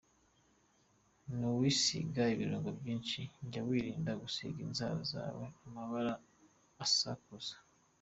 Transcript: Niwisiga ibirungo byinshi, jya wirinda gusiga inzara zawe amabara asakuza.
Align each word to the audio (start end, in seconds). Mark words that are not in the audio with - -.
Niwisiga 1.37 2.21
ibirungo 2.33 2.69
byinshi, 2.79 3.19
jya 3.51 3.61
wirinda 3.67 4.11
gusiga 4.21 4.59
inzara 4.67 5.01
zawe 5.13 5.45
amabara 5.65 6.13
asakuza. 6.85 7.55